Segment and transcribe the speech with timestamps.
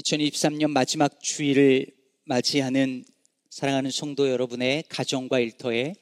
[0.00, 1.86] 2023년 마지막 주일을
[2.24, 3.04] 맞이하는
[3.50, 5.94] 사랑하는 성도 여러분의 가정과 일터에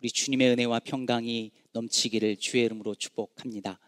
[0.00, 3.78] 우리 주님의 은혜와 평강이 넘치기를 주의 이름으로 축복합니다.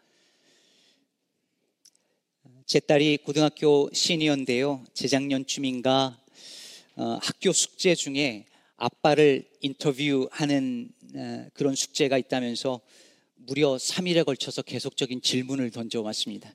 [2.64, 4.84] 제 딸이 고등학교 시니어인데요.
[4.94, 6.18] 재작년 쯤인가
[6.96, 8.46] 어, 학교 숙제 중에
[8.76, 12.80] 아빠를 인터뷰하는 어, 그런 숙제가 있다면서
[13.36, 16.54] 무려 3일에 걸쳐서 계속적인 질문을 던져왔습니다.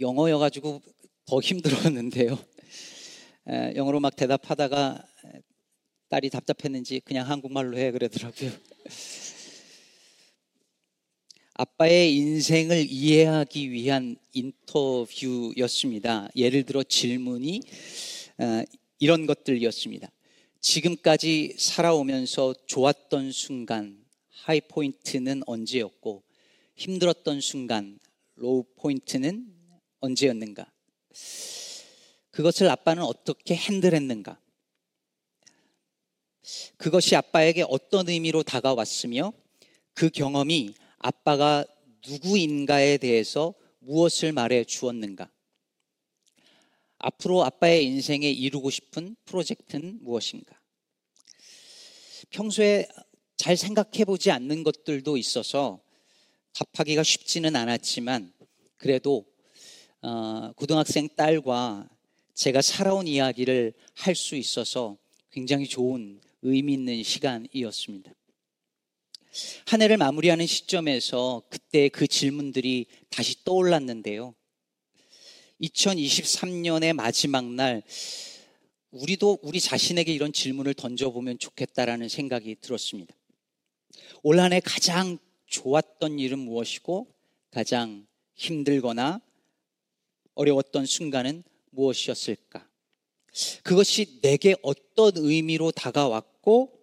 [0.00, 0.82] 영어여가지고
[1.26, 2.38] 더 힘들었는데요.
[3.76, 5.04] 영어로 막 대답하다가
[6.08, 8.50] 딸이 답답했는지 그냥 한국말로 해 그러더라고요.
[11.54, 16.28] 아빠의 인생을 이해하기 위한 인터뷰였습니다.
[16.34, 17.60] 예를 들어 질문이
[18.98, 20.10] 이런 것들이었습니다.
[20.60, 26.24] 지금까지 살아오면서 좋았던 순간, 하이 포인트는 언제였고,
[26.74, 28.00] 힘들었던 순간,
[28.34, 29.46] low point는
[30.00, 30.73] 언제였는가?
[32.30, 34.38] 그것을 아빠는 어떻게 handle했는가?
[36.76, 39.32] 그것이 아빠에게 어떤 의미로 다가왔으며
[39.94, 41.64] 그 경험이 아빠가
[42.06, 45.30] 누구인가에 대해서 무엇을 말해 주었는가?
[46.98, 50.58] 앞으로 아빠의 인생에 이루고 싶은 프로젝트는 무엇인가?
[52.30, 52.88] 평소에
[53.36, 55.80] 잘 생각해 보지 않는 것들도 있어서
[56.54, 58.32] 답하기가 쉽지는 않았지만
[58.76, 59.26] 그래도
[60.06, 61.88] 어, 고등학생 딸과
[62.34, 64.98] 제가 살아온 이야기를 할 수 있어서
[65.30, 68.12] 굉장히 좋은 의미 있는 시간이었습니다.
[69.66, 74.34] 한 해를 마무리하는 시점에서 그때 그 질문들이 다시 떠올랐는데요.
[75.62, 77.82] 2023년의 마지막 날,
[78.90, 83.14] 우리도 우리 자신에게 이런 질문을 던져보면 좋겠다라는 생각이 들었습니다.
[84.22, 87.06] 올 한 해 가장 좋았던 일은 무엇이고
[87.50, 89.22] 가장 힘들거나
[90.34, 92.68] 어려웠던 순간은 무엇이었을까?
[93.62, 96.78] 그것이 내게 어떤 의미로 다가왔고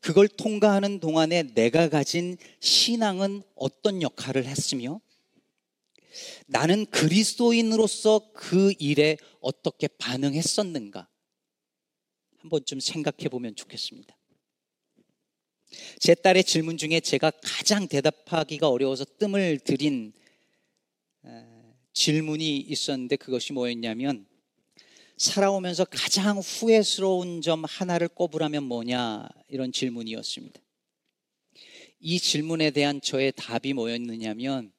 [0.00, 5.00] 그걸 통과하는 동안에 내가 가진 신앙은 어떤 역할을 했으며
[6.46, 11.08] 나는 그리스도인으로서 그 일에 어떻게 반응했었는가?
[12.38, 14.16] 한번 좀 생각해 보면 좋겠습니다.
[15.98, 20.12] 제 딸의 질문 중에 제가 가장 대답하기가 어려워서 뜸을 들인
[21.94, 24.26] 질문이 있었는데 그것이 뭐였냐면
[25.16, 30.60] 살아오면서 가장 후회스러운 점 하나를 꼽으라면 뭐냐 이런 질문이었습니다.
[32.00, 34.72] 이 질문에 대한 저의 답이 뭐였느냐면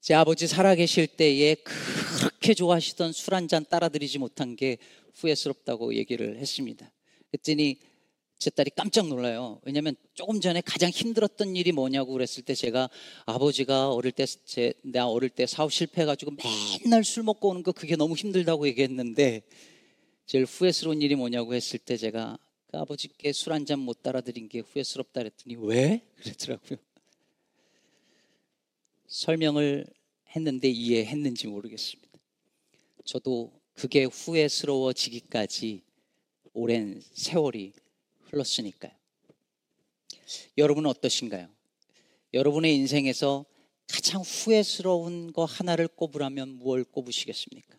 [0.00, 4.78] 제 아버지 살아계실 때에 그렇게 좋아하시던 술 한 잔 따라드리지 못한 게
[5.16, 6.92] 후회스럽다고 얘기를 했습니다.
[7.32, 7.80] 그랬더니
[8.38, 9.60] 제 딸이 깜짝 놀라요.
[9.64, 12.90] 왜냐하면 조금 전에 가장 힘들었던 일이 뭐냐고 그랬을 때 제가
[13.24, 16.32] 아버지가 어릴 때, 제, 내가 어릴 때 사업 실패해가지고
[16.84, 19.42] 맨날 술 먹고 오는 거 그게 너무 힘들다고 얘기했는데
[20.26, 22.36] 제일 후회스러운 일이 뭐냐고 했을 때 제가
[22.66, 26.02] 그 아버지께 술 한 잔 못 따라드린 게 후회스럽다 그랬더니 왜?
[26.16, 26.78] 그랬더라고요.
[29.06, 29.86] 설명을
[30.34, 32.06] 했는데 이해했는지 모르겠습니다.
[33.04, 35.82] 저도 그게 후회스러워지기까지
[36.52, 37.72] 오랜 세월이
[38.30, 38.92] 흘렀으니까요.
[40.58, 41.48] 여러분은 어떠신가요?
[42.34, 43.44] 여러분의 인생에서
[43.88, 47.76] 가장 후회스러운 거 하나를 꼽으라면 무엇을 꼽으시겠습니까?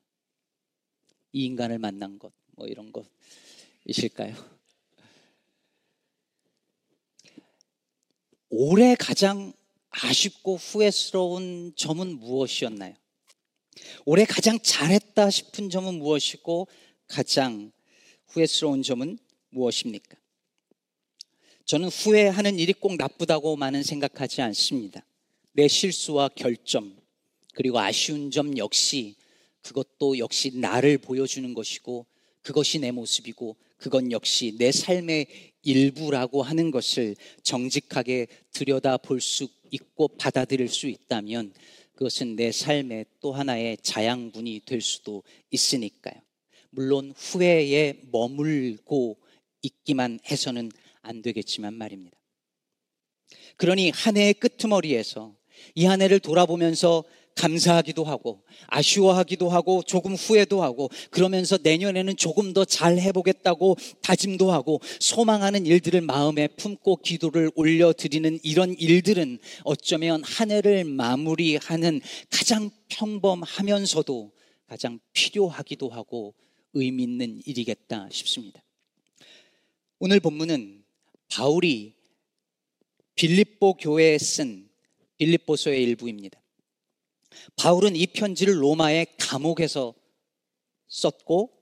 [1.34, 2.92] 이 인간을 만난 것, 뭐 이런
[3.86, 4.36] 것이실까요?
[8.50, 9.54] 올해 가장
[9.90, 12.96] 아쉽고 후회스러운 점은 무엇이었나요?
[14.06, 16.68] 올해 가장 잘했다 싶은 점은 무엇이고
[17.08, 17.72] 가장
[18.28, 19.20] 후회스러운 점은
[19.50, 20.18] 무엇입니까?
[21.68, 25.06] 저는 후회하는 일이 꼭 나쁘다고만은 생각하지 않습니다.
[25.52, 26.96] 내 실수와 결점,
[27.56, 29.16] 그리고 아쉬운 점 역시
[29.64, 32.06] 그것도 역시 나를 보여주는 것이고
[32.42, 35.28] 그것이 내 모습이고 그건 역시 내 삶의
[35.64, 41.54] 일부라고 하는 것을 정직하게 들여다 볼 수 있고 받아들일 수 있다면
[41.96, 45.22] 그것은 내 삶의 또 하나의 자양분이 될 수도
[45.52, 46.16] 있으니까요.
[46.70, 49.18] 물론 후회에 머물고
[49.64, 50.72] 있기만 해서는
[51.08, 52.18] 안 되겠지만 말입니다.
[53.58, 55.36] 그러니 한 해의 끄트머리에서
[55.76, 57.04] 이 한 해를 돌아보면서
[57.36, 64.82] 감사하기도 하고 아쉬워하기도 하고 조금 후회도 하고 그러면서 내년에는 조금 더 잘 해보겠다고 다짐도 하고
[65.00, 72.02] 소망하는 일들을 마음에 품고 기도를 올려드리는 이런 일들은 어쩌면 한 해를 마무리하는
[72.32, 74.32] 가장 평범하면서도
[74.68, 76.34] 가장 필요하기도 하고
[76.74, 78.64] 의미 있는 일이겠다 싶습니다.
[80.00, 80.77] 오늘 본문은
[81.30, 81.94] 바울이
[83.16, 84.70] 빌립보 교회에 쓴
[85.18, 86.42] 빌립보서의 일부입니다.
[87.56, 89.94] 바울은 이 편지를 로마의 감옥에서
[90.88, 91.57] 썼고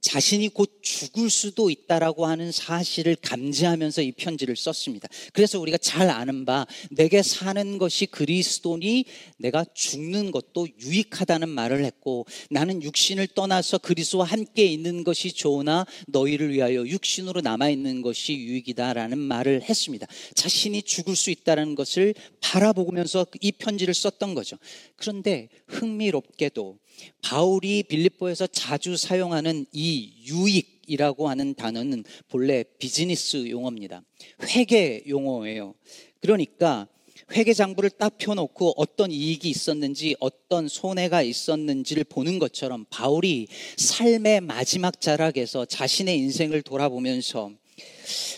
[0.00, 5.08] 자신이 곧 죽을 수도 있다라고 하는 사실을 감지하면서 이 편지를 썼습니다.
[5.32, 9.04] 그래서 우리가 잘 아는 바 내게 사는 것이 그리스도니
[9.38, 16.52] 내가 죽는 것도 유익하다는 말을 했고 나는 육신을 떠나서 그리스도와 함께 있는 것이 좋으나 너희를
[16.52, 20.06] 위하여 육신으로 남아 있는 것이 유익이다라는 말을 했습니다.
[20.34, 24.56] 자신이 죽을 수 있다는 것을 바라보면서 이 편지를 썼던 거죠.
[24.96, 26.78] 그런데 흥미롭게도
[27.22, 34.02] 바울이 빌립보에서 자주 사용하는 이 유익이라고 하는 단어는 본래 비즈니스 용어입니다.
[34.42, 35.74] 회계 용어예요.
[36.20, 36.88] 그러니까
[37.32, 45.00] 회계 장부를 딱 펴놓고 어떤 이익이 있었는지 어떤 손해가 있었는지를 보는 것처럼 바울이 삶의 마지막
[45.00, 47.50] 자락에서 자신의 인생을 돌아보면서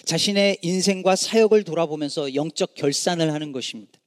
[0.04, 4.00] 자신의 인생과 사역을 돌아보면서 영적 결산을 하는 것입니다.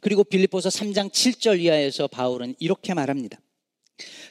[0.00, 3.40] 그리고 빌립보서 3장 7절 이하에서 바울은 이렇게 말합니다.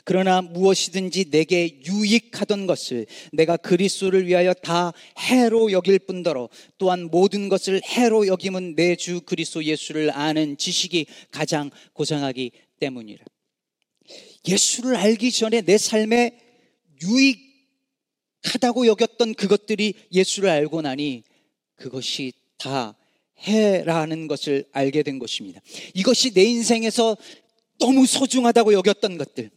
[0.05, 7.81] 그러나 무엇이든지 내게 유익하던 것을 내가 그리스도를 위하여 다 해로 여길 뿐더러 또한 모든 것을
[7.83, 13.23] 해로 여김은 내 주 그리스도 예수를 아는 지식이 가장 고상하기 때문이라.
[14.47, 16.37] 예수를 알기 전에 내 삶에
[18.43, 21.23] 유익하다고 여겼던 그것들이 예수를 알고 나니
[21.75, 22.95] 그것이 다
[23.47, 25.61] 해라는 것을 알게 된 것입니다.
[25.95, 27.17] 이것이 내 인생에서
[27.79, 29.49] 너무 소중하다고 여겼던 것들.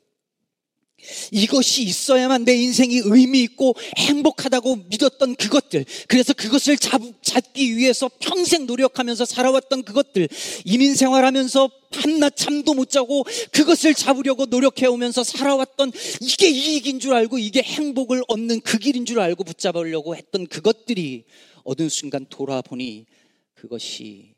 [1.30, 5.84] 이것이 있어야만 내 인생이 의미 있고 행복하다고 믿었던 그것들.
[6.08, 10.28] 그래서 그것을 잡, 잡기 위해서 평생 노력하면서 살아왔던 그것들.
[10.64, 17.62] 이민 생활하면서 밤낮 잠도 못 자고 그것을 잡으려고 노력해오면서 살아왔던 이게 이익인 줄 알고 이게
[17.62, 21.24] 행복을 얻는 그 길인 줄 알고 붙잡으려고 했던 그것들이
[21.62, 23.06] 어느 순간 돌아보니
[23.54, 24.34] 그것이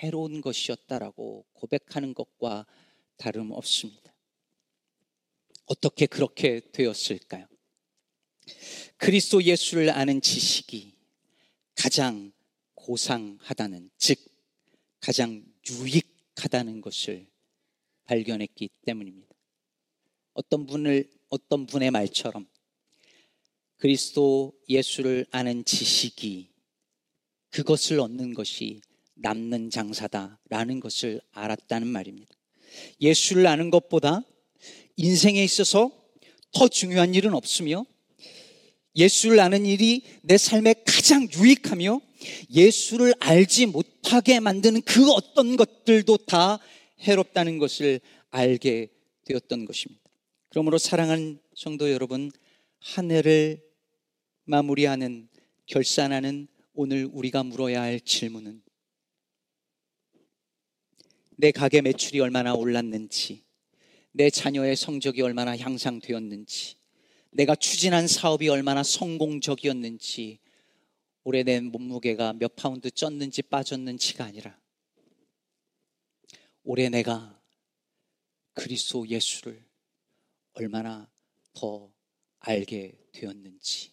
[0.00, 2.66] 해로운 것이었다라고 고백하는 것과
[3.16, 4.03] 다름없습니다.
[5.66, 7.46] 어떻게 그렇게 되었을까요?
[8.96, 10.94] 그리스도 예수를 아는 지식이
[11.74, 12.32] 가장
[12.74, 14.18] 고상하다는, 즉,
[15.00, 17.26] 가장 유익하다는 것을
[18.04, 19.34] 발견했기 때문입니다.
[20.34, 22.46] 어떤 분을, 어떤 분의 말처럼
[23.76, 26.50] 그리스도 예수를 아는 지식이
[27.50, 28.80] 그것을 얻는 것이
[29.14, 32.34] 남는 장사다라는 것을 알았다는 말입니다.
[33.00, 34.22] 예수를 아는 것보다
[34.96, 35.90] 인생에 있어서
[36.52, 37.84] 더 중요한 일은 없으며
[38.96, 42.00] 예수를 아는 일이 내 삶에 가장 유익하며
[42.50, 46.58] 예수를 알지 못하게 만드는 그 어떤 것들도 다
[47.00, 48.00] 해롭다는 것을
[48.30, 48.88] 알게
[49.24, 50.02] 되었던 것입니다.
[50.48, 52.30] 그러므로 사랑하는 성도 여러분,
[52.78, 53.62] 한 해를
[54.44, 55.28] 마무리하는
[55.66, 58.62] 결산하는 오늘 우리가 물어야 할 질문은
[61.36, 63.42] 내 가게 매출이 얼마나 올랐는지,
[64.16, 66.76] 내 자녀의 성적이 얼마나 향상되었는지,
[67.30, 70.38] 내가 추진한 사업이 얼마나 성공적이었는지,
[71.44, 74.56] 내 몸무게가 몇 파운드 쪘는지 빠졌는지가 아니라,
[76.62, 77.36] 올해 내가
[78.52, 79.60] 그리스도 예수를
[80.52, 81.10] 얼마나
[81.52, 81.92] 더
[82.38, 83.90] 알게 되었는지,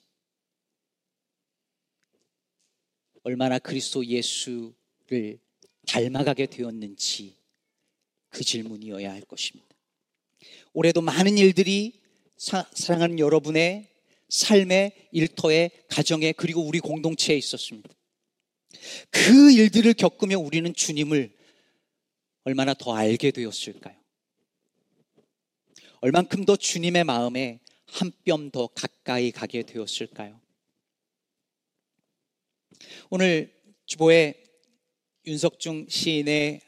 [3.23, 5.39] 얼마나 그리스도 예수를
[5.87, 7.35] 닮아가게 되었는지
[8.29, 9.70] 그 질문이어야 할 것입니다.
[10.73, 11.99] 올해도 많은 일들이
[12.37, 13.89] 사, 랑하는 여러분의
[14.29, 17.89] 삶의 일터에 가정에 그리고 우리 공동체에 있었습니다.
[19.09, 21.35] 그 일들을 겪으며 우리는 주님을
[22.43, 23.95] 얼마나 더 알게 되었을까요?
[25.99, 27.59] 얼만큼 더 주님의 마음에
[27.91, 30.39] 한 뼘 더 가까이 가게 되었을까요?
[33.09, 33.53] 오늘
[33.85, 34.41] 주보에
[35.25, 36.61] 윤석중 시인의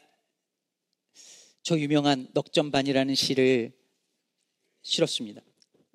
[1.63, 3.71] 저 유명한 넉점반이라는 시를
[4.83, 5.41] 실었습니다.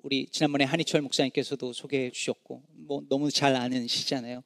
[0.01, 4.41] 우리 지난번에 한희철 목사님께서도 소개해 주셨고 뭐 너무 잘 아는 시잖아요.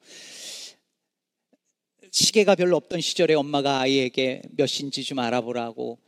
[2.10, 5.98] 시계가 별로 없던 시절에 엄마가 아이에게 몇 시인지 좀 알아보라고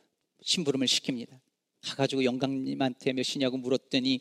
[0.43, 1.41] 심부름을 시킵니다.
[1.81, 4.21] 가가지고 영광님한테 몇 시냐고 물었더니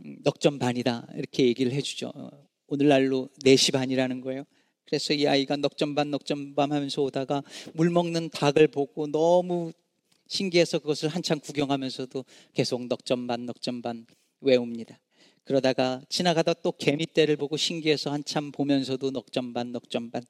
[0.00, 2.12] 음, 넉점 반이다 이렇게 얘기를 해주죠.
[2.66, 4.44] 오늘날로 4시 반이라는 거예요.
[4.84, 9.72] 그래서 이 아이가 넉점 반 넉점 반 하면서 오다가 물 먹는 닭을 보고 너무
[10.28, 14.06] 신기해서 그것을 한참 구경하면서도 계속 넉점 반 넉점 반
[14.40, 15.00] 외웁니다.
[15.44, 20.22] 그러다가 지나가다 또 개미떼를 보고 신기해서 한참 보면서도 넉점 반 넉점 반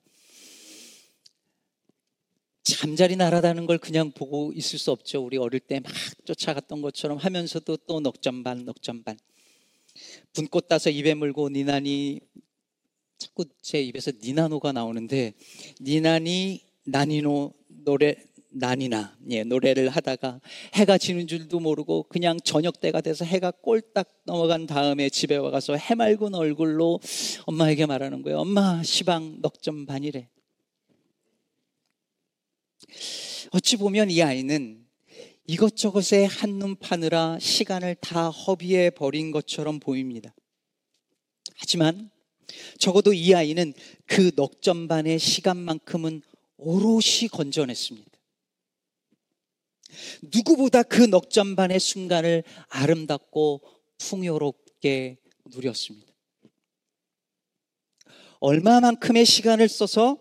[2.62, 5.24] 잠자리 날아다는 걸 그냥 보고 있을 수 없죠.
[5.24, 5.92] 우리 어릴 때 막
[6.24, 9.18] 쫓아갔던 것처럼 하면서도 또 넉점 반 넉점 반
[10.34, 12.20] 분꽃 따서 입에 물고 니나니
[13.16, 15.32] 자꾸 제 입에서 니나노가 나오는데
[15.80, 18.14] 니나니 나니노 노래
[18.50, 20.40] 난이나 예, 노래를 하다가
[20.74, 26.34] 해가 지는 줄도 모르고 그냥 저녁 때가 돼서 해가 꼴딱 넘어간 다음에 집에 와가서 해맑은
[26.34, 27.00] 얼굴로
[27.46, 28.38] 엄마에게 말하는 거예요.
[28.40, 30.28] 엄마 시방 넉점 반이래.
[33.52, 34.84] 어찌 보면 이 아이는
[35.46, 40.34] 이것저것에 한눈 파느라 시간을 다 허비해 버린 것처럼 보입니다.
[41.56, 42.10] 하지만
[42.78, 43.72] 적어도 이 아이는
[44.06, 46.22] 그 넉점 반의 시간만큼은
[46.58, 48.07] 오롯이 건져냈습니다.
[50.22, 53.62] 누구보다 그 넉점반의 순간을 아름답고
[53.98, 56.12] 풍요롭게 누렸습니다.
[58.40, 60.18] 얼마만큼의 시간을 써서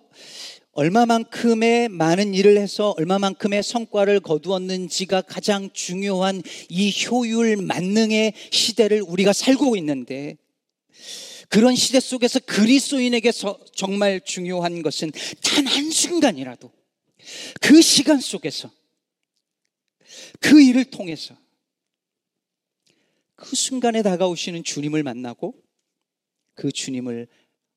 [0.71, 9.75] 얼마만큼의 많은 일을 해서 얼마만큼의 성과를 거두었는지가 가장 중요한 이 효율 만능의 시대를 우리가 살고
[9.77, 10.37] 있는데
[11.49, 13.31] 그런 시대 속에서 그리스도인에게
[13.73, 16.71] 정말 중요한 것은 단 한순간이라도
[17.61, 18.69] 그 시간 속에서
[20.39, 21.37] 그 일을 통해서
[23.35, 25.63] 그 순간에 다가오시는 주님을 만나고
[26.55, 27.27] 그 주님을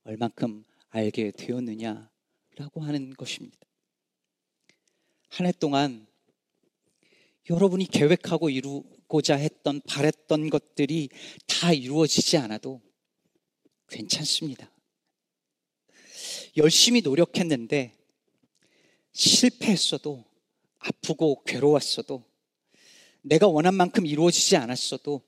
[0.04, 3.58] 얼만큼 알게 되었느냐라고 하는 것입니다.
[5.28, 6.06] 한 해 동안
[7.48, 11.08] 여러분이 계획하고 이루고자 했던 바랬던 것들이
[11.46, 12.80] 다 이루어지지 않아도
[13.88, 14.70] 괜찮습니다.
[16.56, 17.96] 열심히 노력했는데
[19.12, 20.24] 실패했어도
[20.78, 22.24] 아프고 괴로웠어도
[23.22, 25.22] 내가 원한 만큼 이루어지지 않았어도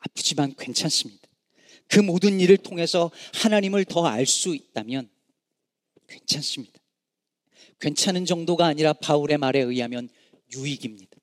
[0.00, 1.28] 아프지만 괜찮습니다.
[1.88, 5.08] 그 모든 일을 통해서 하나님을 더 알 수 있다면
[6.08, 6.80] 괜찮습니다.
[7.80, 10.08] 괜찮은 정도가 아니라 바울의 말에 의하면
[10.54, 11.16] 유익입니다.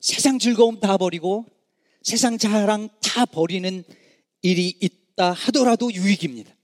[0.00, 1.46] 세상 즐거움 다 버리고
[2.02, 3.82] 세상 자랑 다 버리는
[4.42, 6.54] 일이 있다 하더라도 유익입니다.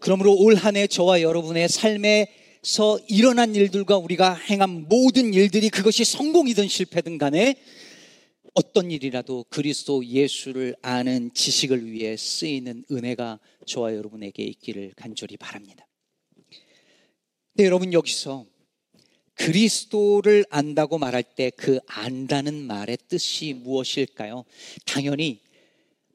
[0.00, 2.32] 그러므로 올 한 해 저와 여러분의 삶에
[2.66, 7.54] 서 일어난 일들과 우리가 행한 모든 일들이 그것이 성공이든 실패든 간에
[8.54, 15.86] 어떤 일이라도 그리스도 예수를 아는 지식을 위해 쓰이는 은혜가 저와 여러분에게 있기를 간절히 바랍니다.
[17.54, 18.46] 네, 여러분 여기서
[19.34, 24.44] 그리스도를 안다고 말할 때 그 안다는 말의 뜻이 무엇일까요?
[24.84, 25.38] 당연히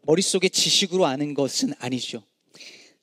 [0.01, 2.24] 머릿속에 지식으로 아는 것은 아니죠.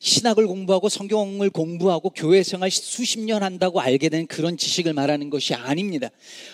[0.00, 5.54] 신학을 공부하고 성경을 공부하고 교회 생활 수십 년 한다고 알게 된 그런 지식을 말하는 것이
[5.54, 6.08] 아닙니다.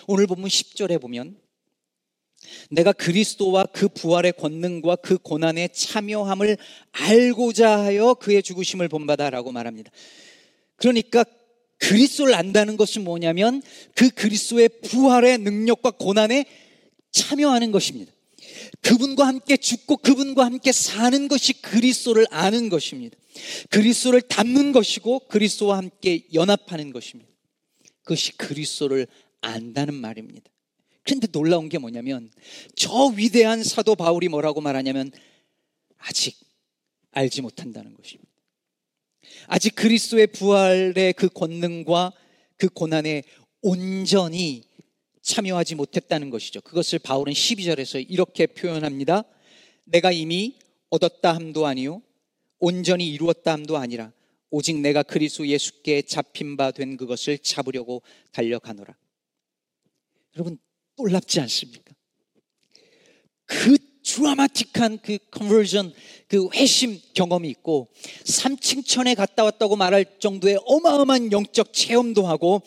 [0.07, 1.37] 오늘 본문 10절에 보면
[2.69, 6.57] 내가 그리스도와 그 부활의 권능과 그 고난에 참여함을
[6.91, 9.91] 알고자 하여 그의 죽으심을 본받아라고 말합니다.
[10.77, 11.23] 그러니까
[11.77, 13.61] 그리스도를 안다는 것은 뭐냐면
[13.93, 16.45] 그 그리스도의 부활의 능력과 고난에
[17.11, 18.11] 참여하는 것입니다.
[18.81, 23.17] 그분과 함께 죽고 그분과 함께 사는 것이 그리스도를 아는 것입니다.
[23.69, 27.29] 그리스도를 닮는 것이고 그리스도와 함께 연합하는 것입니다.
[28.03, 29.07] 그것이 그리스도를
[29.41, 30.49] 안다는 말입니다.
[31.03, 32.31] 그런데 놀라운 게 뭐냐면
[32.75, 35.11] 저 위대한 사도 바울이 뭐라고 말하냐면
[35.97, 36.35] 아직
[37.11, 38.31] 알지 못한다는 것입니다.
[39.47, 42.13] 아직 그리스도의 부활의 그 권능과
[42.57, 43.23] 그 고난에
[43.61, 44.63] 온전히
[45.25, 46.61] 참여하지 못했다는 것이죠.
[46.61, 49.23] 그것을 바울은 12절에서 이렇게 표현합니다.
[49.85, 50.57] 내가 이미
[50.89, 52.01] 얻었다 함도 아니요
[52.59, 54.11] 온전히 이루었다 함도 아니라
[54.51, 58.95] 오직 내가 그리스도 예수께 잡힌 바 된 그것을 잡으려고 달려가노라.
[60.35, 60.59] 여러분
[60.97, 61.93] 놀랍지 않습니까?
[63.45, 65.91] 그 드라마틱한 그 컨버전,
[66.27, 67.89] 그 회심 경험이 있고
[68.25, 72.61] 3층천에 갔다 왔다고 말할 정도의 어마어마한 영적 체험도 하고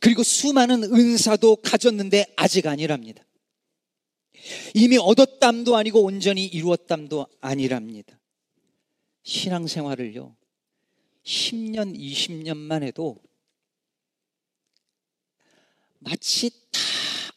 [0.00, 3.24] 그리고 수많은 은사도 가졌는데 아직 아니랍니다.
[4.74, 8.18] 이미 얻었담도 아니고 온전히 이루었담도 아니랍니다.
[9.22, 10.36] 신앙생활을요,
[11.24, 13.18] 10년, 20년만 해도
[15.98, 16.80] 마치 다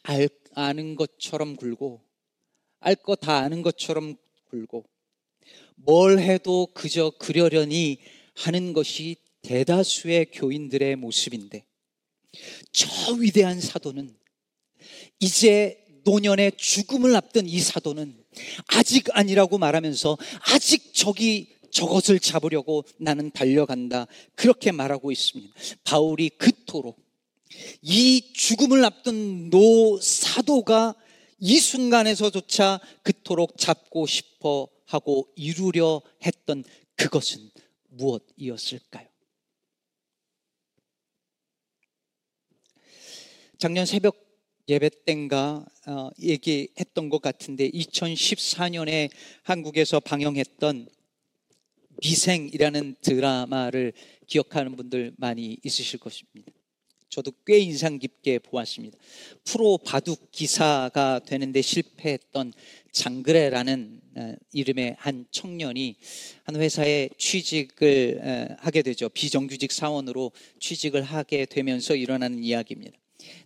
[0.03, 2.01] 알, 아는 것처럼 굴고
[2.79, 4.15] 알 거 다 아는 것처럼
[4.49, 4.85] 굴고
[5.75, 7.99] 뭘 해도 그저 그려려니
[8.35, 11.65] 하는 것이 대다수의 교인들의 모습인데
[12.71, 14.15] 저 위대한 사도는
[15.19, 18.15] 이제 노년의 죽음을 앞둔 이 사도는
[18.67, 20.17] 아직 아니라고 말하면서
[20.53, 24.07] 아직 저기 저것을 잡으려고 나는 달려간다.
[24.35, 25.53] 그렇게 말하고 있습니다.
[25.83, 26.97] 바울이 그토록
[27.81, 30.95] 이 죽음을 앞둔 노 사도가
[31.39, 36.63] 이 순간에서조차 그토록 잡고 싶어 하고 이루려 했던
[36.95, 37.51] 그것은
[37.89, 39.06] 무엇이었을까요?
[43.57, 44.15] 작년 새벽
[44.69, 49.09] 예배 땐가 어, 얘기했던 것 같은데 2014년에
[49.41, 50.87] 한국에서 방영했던
[52.03, 53.93] 미생이라는 드라마를
[54.27, 56.51] 기억하는 분들 많이 있으실 것입니다.
[57.09, 58.95] 저도 꽤 인상 깊게 보았습니다.
[59.43, 62.53] 프로 바둑 기사가 되는데 실패했던
[62.91, 65.95] 장그래라는 어, 이름의 한 청년이
[66.43, 69.09] 한 회사에 취직을 어, 하게 되죠.
[69.09, 72.99] 비정규직 사원으로 취직을 하게 되면서 일어나는 이야기입니다.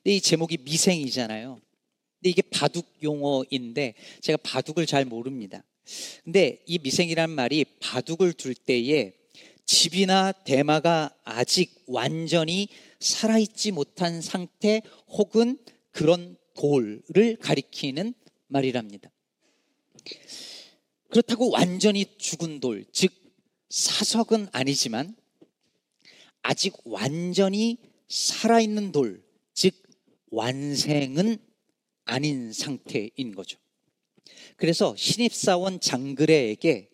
[0.04, 1.60] 근데 이 제목이 미생이잖아요.
[2.20, 5.64] 근데 이게 바둑 용어인데 제가 바둑을 잘 모릅니다.
[6.24, 9.14] 근데 이 미생이라는 말이 바둑을 둘 때에
[9.66, 12.68] 집이나 대마가 아직 완전히
[13.00, 15.58] 살아있지 못한 상태 혹은
[15.92, 18.14] 그런 돌을 가리키는
[18.48, 19.10] 말이랍니다.
[21.10, 23.12] 그렇다고 완전히 죽은 돌, 즉
[23.70, 25.16] 사석은 아니지만
[26.42, 29.31] 아직 완전히 살아있는 돌, 즉
[30.32, 31.38] 완생은
[32.06, 33.60] 아닌 상태인 거죠.
[34.58, 36.90] 그래서 신입사원 장그래에게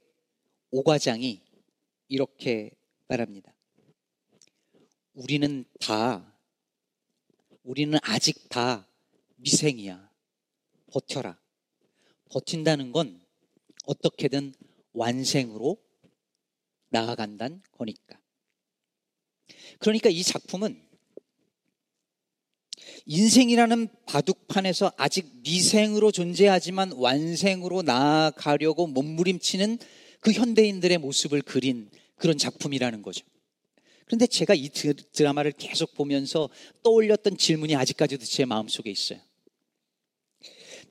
[0.72, 1.42] 오과장이
[2.10, 2.72] 이렇게
[3.08, 3.54] 말합니다.
[5.14, 6.40] 우리는 다,
[7.64, 8.88] 우리는 아직 다
[9.38, 10.12] 미생이야.
[10.92, 11.40] 버텨라.
[12.30, 13.24] 버틴다는 건
[13.86, 14.54] 어떻게든
[14.94, 15.78] 완생으로
[16.90, 18.20] 나아간다는 거니까.
[19.80, 20.87] 그러니까 이 작품은
[23.06, 29.80] 인생이라는 바둑판에서 아직 미생으로 존재하지만 완생으로 나아가려고 몸부림치는
[30.20, 33.26] 그 현대인들의 모습을 그린 그런 작품이라는 거죠.
[34.06, 36.50] 그런데 제가 이 드라마를 계속 보면서
[36.84, 39.20] 떠올렸던 질문이 아직까지도 제 마음속에 있어요.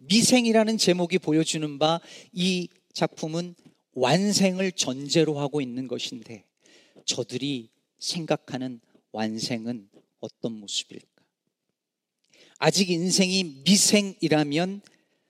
[0.00, 2.00] 미생이라는 제목이 보여주는 바
[2.32, 3.54] 이 작품은
[3.92, 6.46] 완생을 전제로 하고 있는 것인데
[7.04, 8.80] 저들이 생각하는
[9.12, 11.15] 완생은 어떤 모습일까?
[12.58, 14.80] 아직 인생이 미생이라면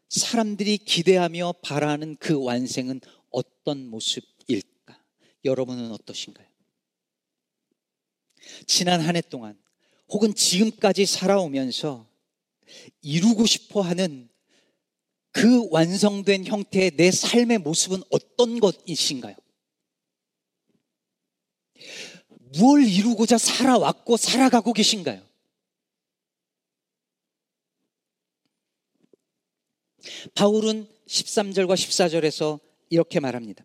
[0.09, 5.03] 사람들이 기대하며 바라는 그 완생은 어떤 모습일까?
[5.45, 6.47] 여러분은 어떠신가요?
[8.67, 9.59] 지난 한 해 동안
[10.09, 12.09] 혹은 지금까지 살아오면서
[13.03, 14.29] 이루고 싶어 하는
[15.33, 19.35] 그 완성된 형태의 내 삶의 모습은 어떤 것이신가요?
[22.57, 25.26] 무엇을 이루고자 살아왔고 살아가고 계신가요?
[30.35, 33.65] 바울은 13절과 14절에서 이렇게 말합니다.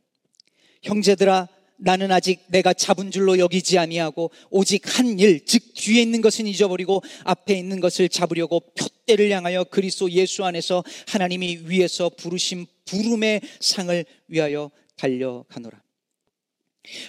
[0.83, 6.45] 형제들아 나는 아직 내가 잡은 줄로 여기지 아니하고 오직 한 일, 즉 뒤에 있는 것은
[6.45, 14.05] 잊어버리고 앞에 있는 것을 잡으려고 표대를 향하여 그리스도 예수 안에서 하나님이 위에서 부르신 부름의 상을
[14.27, 15.81] 위하여 달려가노라.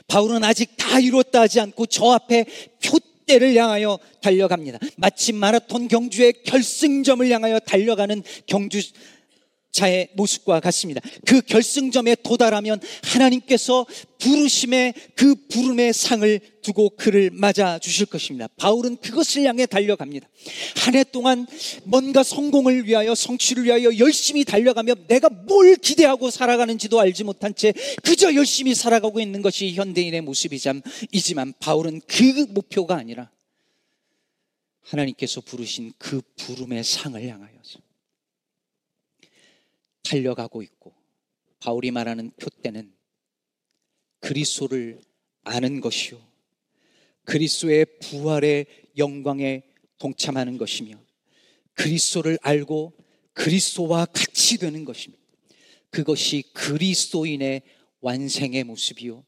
[0.06, 2.46] 바울은 아직 다 이뤘다 하지 않고 저 앞에
[2.82, 4.78] 표대를 향하여 달려갑니다.
[4.96, 8.80] 마치 마라톤 경주의 결승점을 향하여 달려가는 경주
[9.72, 11.00] 자의 모습과 같습니다.
[11.26, 13.86] 그 결승점에 도달하면 하나님께서
[14.18, 18.48] 부르심의 그 부름의 상을 두고 그를 맞아 주실 것입니다.
[18.56, 20.28] 바울은 그것을 향해 달려갑니다.
[20.76, 21.46] 한 해 동안
[21.84, 28.34] 뭔가 성공을 위하여 성취를 위하여 열심히 달려가며 내가 뭘 기대하고 살아가는지도 알지 못한 채 그저
[28.34, 33.30] 열심히 살아가고 있는 것이 현대인의 모습이지만 바울은 그 목표가 아니라
[34.82, 37.80] 하나님께서 부르신 그 부름의 상을 향하여서
[40.12, 40.92] 달려가고 있고
[41.60, 42.92] 바울이 말하는 표대는
[44.20, 45.00] 그리스도를
[45.42, 46.20] 아는 것이요
[47.24, 48.66] 그리스도의 부활의
[48.98, 49.62] 영광에
[49.96, 51.02] 동참하는 것이며
[51.72, 52.92] 그리스도를 알고
[53.32, 55.22] 그리스도와 같이 되는 것입니다.
[55.88, 57.62] 그것이 그리스도인의
[58.00, 59.24] 완생의 모습이요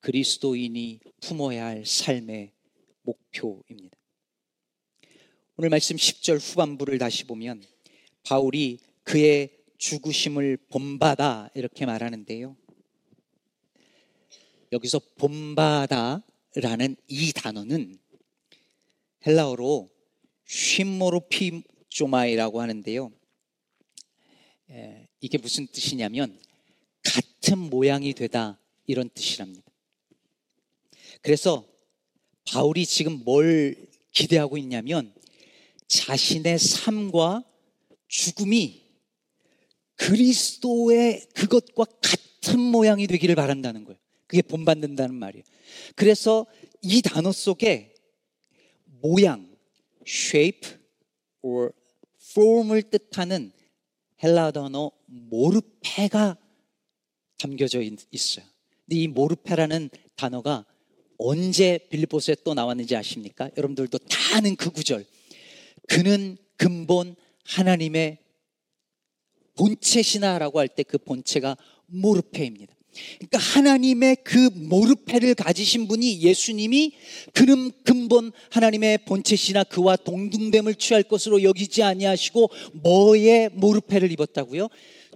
[0.00, 2.52] 그리스도인이 품어야 할 삶의
[3.02, 3.96] 목표입니다.
[5.56, 7.62] 오늘 말씀 10절 후반부를 다시 보면
[8.24, 12.54] 바울이 그의 죽으심을 본받아 이렇게 말하는데요.
[14.72, 17.98] 여기서 본받아라는 이 단어는
[19.26, 19.90] 헬라어로
[20.44, 23.10] 쉼모로피조마이라고 하는데요.
[25.20, 26.38] 이게 무슨 뜻이냐면
[27.02, 29.64] 같은 모양이 되다 이런 뜻이랍니다.
[31.22, 31.66] 그래서
[32.44, 35.14] 바울이 지금 뭘 기대하고 있냐면
[35.88, 37.44] 자신의 삶과
[38.08, 38.89] 죽음이
[40.00, 43.98] 그리스도의 그것과 같은 모양이 되기를 바란다는 거예요.
[44.26, 45.44] 그게 본받는다는 말이에요.
[45.94, 46.46] 그래서
[46.80, 47.94] 이 단어 속에
[49.02, 49.54] 모양,
[50.06, 50.70] shape
[51.42, 51.70] or
[52.18, 53.52] form을 뜻하는
[54.22, 56.38] 헬라 단어 모르페가
[57.38, 58.44] 담겨져 있어요.
[58.86, 60.64] 근데 이 모르페라는 단어가
[61.18, 63.50] 언제 빌리보스에 또 나왔는지 아십니까?
[63.56, 65.04] 여러분들도 다 아는 그 구절.
[65.88, 68.19] 그는 근본 하나님의
[69.60, 72.74] 본체시나라고 할 때 그 본체가 모르페입니다.
[73.18, 76.92] 그러니까 하나님의 그 모르패를 가지신 분이 예수님이
[77.34, 82.50] 그는 근본 하나님의 본체시나 그와 동등됨을 취할 것으로 여기지 아니하시고
[82.82, 84.68] 뭐의 모르패를 입었다고요?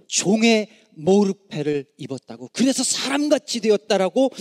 [0.07, 2.49] 종의 모르패를 입었다고.
[2.53, 4.31] 그래서 사람같이 되었다라고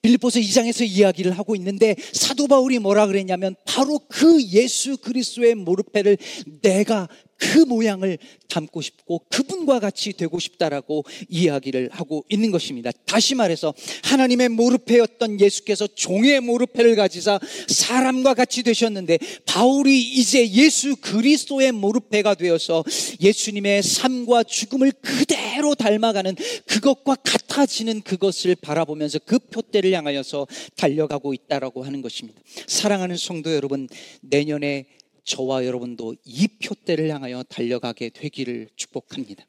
[0.00, 6.16] 빌립보서 2장에서 이야기를 하고 있는데 사도 바울이 뭐라 그랬냐면 바로 그 예수 그리스도의 모르패를
[6.62, 7.08] 내가
[7.40, 12.90] 그 모양을 담고 싶고 그분과 같이 되고 싶다라고 이야기를 하고 있는 것입니다.
[13.06, 13.72] 다시 말해서
[14.04, 22.84] 하나님의 모르패였던 예수께서 종의 모르패를 가지사 사람과 같이 되셨는데 바울이 이제 예수 그리스도의 모르패가 되어서
[23.20, 32.02] 예수님의 삶과 죽음을 그대로 닮아가는 그것과 같아지는 그것을 바라보면서 그 표대를 향하여서 달려가고 있다라고 하는
[32.02, 32.40] 것입니다.
[32.66, 33.88] 사랑하는 성도 여러분,
[34.20, 34.86] 내년에
[35.24, 39.46] 저와 여러분도 이 표대를 향하여 달려가게 되기를 축복합니다.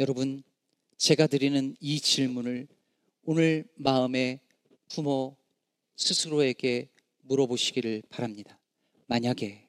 [0.00, 0.42] 여러분,
[0.96, 2.68] 제가 드리는 이 질문을
[3.24, 4.40] 오늘 마음에
[4.88, 5.36] 부모
[5.96, 6.88] 스스로에게
[7.22, 8.58] 물어보시기를 바랍니다.
[9.06, 9.68] 만약에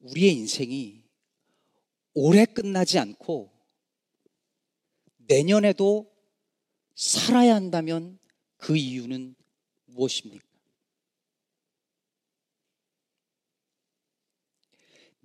[0.00, 1.02] 우리의 인생이
[2.14, 3.52] 오래 끝나지 않고
[5.18, 6.10] 내년에도
[6.94, 8.18] 살아야 한다면
[8.56, 9.34] 그 이유는
[9.86, 10.45] 무엇입니까?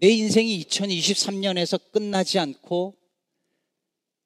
[0.02, 2.98] 내 인생이 2023년에서 끝나지 않고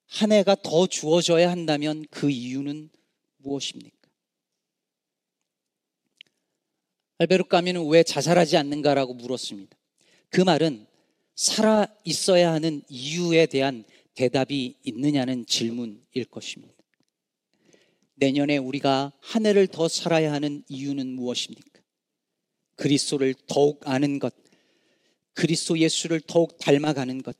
[0.06, 2.88] 한 해가 더 주어져야 한다면 그 이유는
[3.36, 3.94] 무엇입니까?
[7.18, 9.76] 알베르 까미는 왜 자살하지 않는가라고 물었습니다.
[10.30, 10.86] 그 말은
[11.34, 13.84] 살아 있어야 하는 이유에 대한
[14.14, 16.72] 대답이 있느냐는 질문일 것입니다.
[18.14, 21.82] 내년에 우리가 한 해를 더 살아야 하는 이유는 무엇입니까?
[22.76, 24.45] 그리스도를 더욱 아는 것,
[25.36, 27.36] 그리스도 예수를 더욱 닮아가는 것,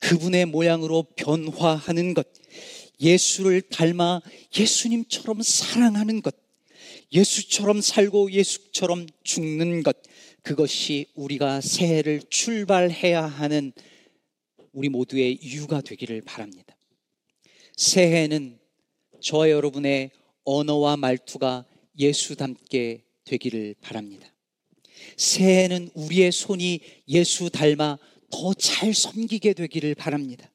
[0.00, 2.26] 그분의 모양으로 변화하는 것,
[3.00, 4.20] 예수를 닮아
[4.58, 6.34] 예수님처럼 사랑하는 것,
[7.12, 9.96] 예수처럼 살고 예수처럼 죽는 것,
[10.42, 13.72] 그것이 우리가 새해를 출발해야 하는
[14.72, 16.76] 우리 모두의 이유가 되기를 바랍니다.
[17.76, 18.58] 새해는
[19.20, 20.10] 저와 여러분의
[20.44, 21.66] 언어와 말투가
[21.98, 24.32] 예수닮게 되기를 바랍니다.
[25.16, 27.98] 새해에는 우리의 손이 예수 닮아
[28.30, 30.50] 더 잘 섬기게 되기를 바랍니다.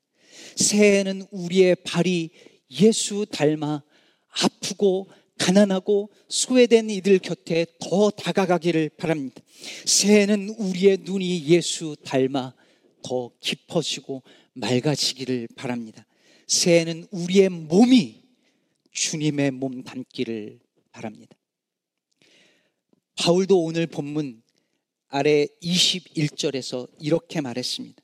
[0.56, 2.30] 새해에는 우리의 발이
[2.72, 3.84] 예수 닮아
[4.30, 9.42] 아프고 가난하고 소외된 이들 곁에 더 다가가기를 바랍니다.
[9.86, 12.54] 새해는 우리의 눈이 예수 닮아
[13.04, 16.06] 더 깊어지고 맑아지기를 바랍니다.
[16.48, 18.22] 새해는 우리의 몸이
[18.92, 20.60] 주님의 몸 닮기를
[20.92, 21.36] 바랍니다.
[23.16, 24.42] 바울도 오늘 본문
[25.08, 28.02] 아래 21절에서 이렇게 말했습니다.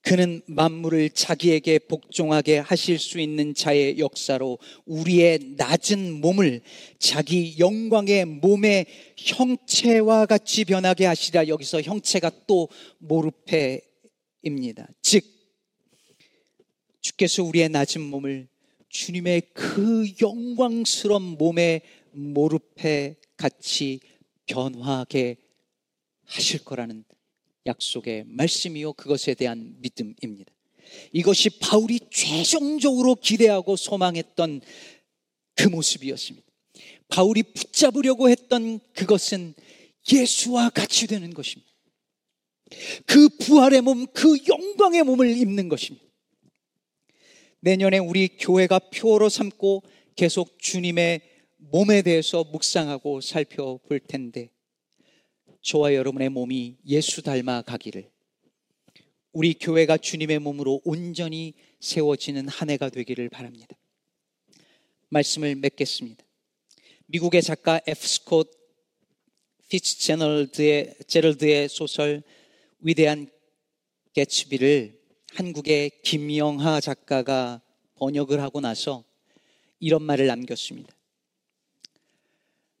[0.00, 6.62] 그는 만물을 자기에게 복종하게 하실 수 있는 자의 역사로 우리의 낮은 몸을
[6.98, 8.86] 자기 영광의 몸의
[9.18, 11.48] 형체와 같이 변하게 하시라.
[11.48, 14.88] 여기서 형체가 또 모르페입니다.
[15.02, 15.24] 즉,
[17.00, 18.48] 주께서 우리의 낮은 몸을
[18.88, 21.82] 주님의 그 영광스러운 몸의
[22.12, 24.00] 모르페 같이
[24.48, 25.36] 변화하게
[26.24, 27.04] 하실 거라는
[27.66, 28.94] 약속의 말씀이요.
[28.94, 30.52] 그것에 대한 믿음입니다.
[31.12, 34.60] 이것이 바울이 최종적으로 기대하고 소망했던
[35.54, 36.46] 그 모습이었습니다.
[37.08, 39.54] 바울이 붙잡으려고 했던 그것은
[40.12, 41.70] 예수와 같이 되는 것입니다.
[43.06, 46.06] 그 부활의 몸, 그 영광의 몸을 입는 것입니다.
[47.60, 49.82] 내년에 우리 교회가 표로 삼고
[50.16, 51.20] 계속 주님의
[51.70, 54.50] 몸에 대해서 묵상하고 살펴볼 텐데
[55.60, 58.10] 저와 여러분의 몸이 예수 닮아 가기를
[59.32, 63.76] 우리 교회가 주님의 몸으로 온전히 세워지는 한 해가 되기를 바랍니다.
[65.10, 66.24] 말씀을 맺겠습니다.
[67.06, 68.06] 미국의 작가 F.
[68.06, 68.50] 스콧
[69.68, 72.22] 피츠제널드의 제럴드의 소설
[72.80, 73.30] 위대한
[74.14, 74.98] 개츠비를
[75.34, 77.60] 한국의 김영하 작가가
[77.96, 79.04] 번역을 하고 나서
[79.78, 80.97] 이런 말을 남겼습니다.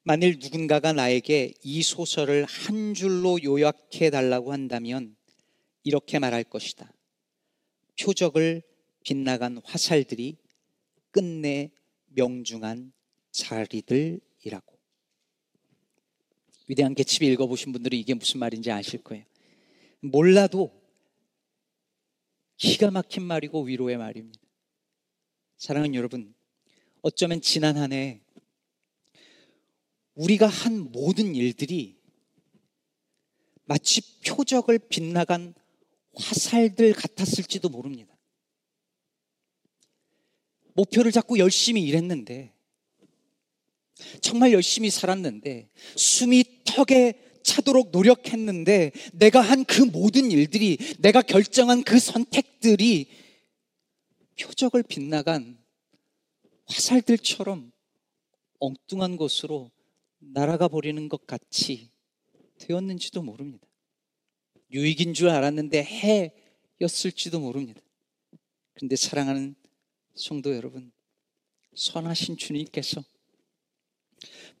[0.08, 5.14] 만일 누군가가 나에게 이 소설을 한 줄로 요약해 달라고 한다면
[5.84, 6.90] 이렇게 말할 것이다.
[8.00, 8.62] 표적을
[9.04, 10.38] 빗나간 화살들이
[11.10, 11.70] 끝내
[12.06, 12.94] 명중한
[13.32, 14.78] 자리들이라고.
[16.68, 19.26] 위대한 개집이 읽어보신 분들은 이게 무슨 말인지 아실 거예요.
[20.00, 20.72] 몰라도
[22.56, 24.40] 기가 막힌 말이고 위로의 말입니다.
[25.58, 26.32] 사랑하는 여러분,
[27.02, 28.22] 어쩌면 지난 한 해
[30.18, 31.96] 우리가 한 모든 일들이
[33.64, 35.54] 마치 표적을 빗나간
[36.14, 38.16] 화살들 같았을지도 모릅니다.
[40.74, 42.52] 목표를 잡고 열심히 일했는데,
[44.20, 51.98] 정말 열심히 살았는데, 숨이 턱에 차도록 노력했는데, 내가 한 그 모든 일들이, 내가 결정한 그
[52.00, 53.08] 선택들이
[54.40, 55.58] 표적을 빗나간
[56.66, 57.72] 화살들처럼
[58.58, 59.70] 엉뚱한 곳으로
[60.18, 61.90] 날아가 버리는 것 같이
[62.58, 63.66] 되었는지도 모릅니다.
[64.70, 65.84] 유익인 줄 알았는데
[66.80, 67.80] 해였을지도 모릅니다.
[68.74, 69.54] 그런데 사랑하는
[70.14, 70.92] 성도 여러분,
[71.74, 73.02] 선하신 주님께서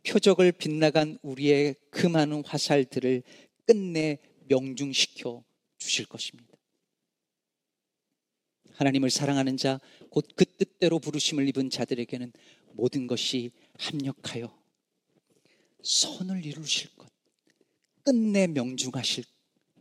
[0.06, 3.22] 표적을 빗나간 우리의 그 많은 화살들을
[3.66, 4.18] 끝내
[4.48, 5.44] 명중시켜
[5.78, 6.56] 주실 것입니다.
[8.74, 12.32] 하나님을 사랑하는 자, 곧 그 뜻대로 부르심을 입은 자들에게는
[12.72, 14.57] 모든 것이 합력하여
[15.82, 17.08] 선을 이루실 것,
[18.04, 19.24] 끝내 명중하실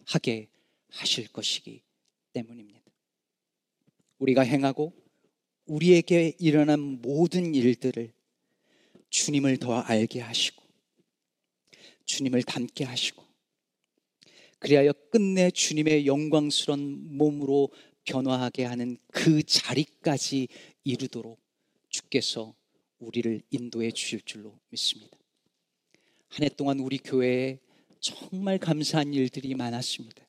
[0.06, 0.50] 하게
[0.90, 1.82] 하실 것이기
[2.34, 2.82] 때문입니다.
[4.20, 4.94] 우리가 행하고
[5.66, 8.14] 우리에게 일어난 모든 일들을
[9.10, 10.64] 주님을 더 알게 하시고
[12.06, 13.24] 주님을 닮게 하시고
[14.60, 17.70] 그리하여 끝내 주님의 영광스러운 몸으로
[18.06, 20.48] 변화하게 하는 그 자리까지
[20.84, 21.40] 이르도록
[21.90, 22.56] 주께서
[23.00, 25.17] 우리를 인도해 주실 줄로 믿습니다.
[26.30, 27.60] 한 해 동안 우리 교회에
[28.00, 30.26] 정말 감사한 일들이 많았습니다.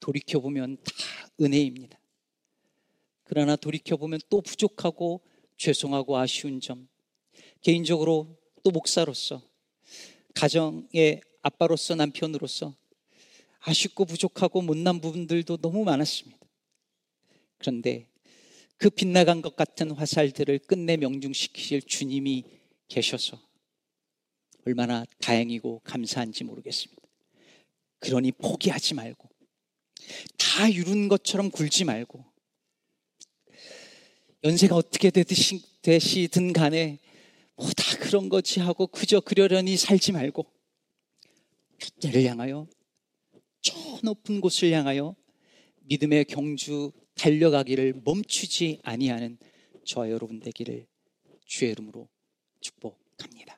[0.00, 0.92] 돌이켜보면 다
[1.40, 1.98] 은혜입니다.
[3.24, 5.22] 그러나 돌이켜보면 또 부족하고
[5.56, 6.88] 죄송하고 아쉬운 점,
[7.62, 9.42] 개인적으로 또 목사로서,
[10.34, 12.76] 가정의 아빠로서 남편으로서
[13.60, 16.38] 아쉽고 부족하고 못난 부분들도 너무 많았습니다.
[17.56, 18.08] 그런데
[18.76, 22.44] 그 빗나간 것 같은 화살들을 끝내 명중시키실 주님이
[22.88, 23.40] 계셔서
[24.66, 27.02] 얼마나 다행이고 감사한지 모르겠습니다.
[27.98, 29.28] 그러니 포기하지 말고
[30.36, 32.24] 다 이룬 것처럼 굴지 말고
[34.44, 36.98] 연세가 어떻게 되시든 간에
[37.56, 40.44] 뭐 다 그런 거지 하고 그저 그러려니 살지 말고
[41.78, 42.66] 그때를 향하여
[43.60, 45.14] 저 높은 곳을 향하여
[45.82, 49.38] 믿음의 경주 달려가기를 멈추지 아니하는
[49.84, 50.86] 저와 여러분 되기를
[51.46, 52.08] 주의 이름으로
[52.60, 53.53] 축복합니다.